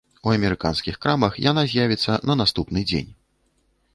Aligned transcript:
У 0.27 0.31
амерыканскіх 0.35 0.95
крамах 1.03 1.37
яна 1.51 1.63
з'явіцца 1.73 2.17
на 2.31 2.39
наступны 2.41 2.85
дзень. 2.93 3.11